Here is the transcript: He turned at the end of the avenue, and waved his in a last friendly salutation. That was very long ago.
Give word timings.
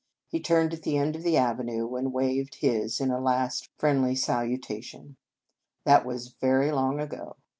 He 0.29 0.39
turned 0.39 0.73
at 0.73 0.81
the 0.81 0.97
end 0.97 1.15
of 1.15 1.21
the 1.21 1.37
avenue, 1.37 1.95
and 1.95 2.11
waved 2.11 2.55
his 2.55 2.99
in 2.99 3.11
a 3.11 3.21
last 3.21 3.69
friendly 3.77 4.15
salutation. 4.15 5.15
That 5.85 6.07
was 6.07 6.29
very 6.41 6.71
long 6.71 6.99
ago. 6.99 7.35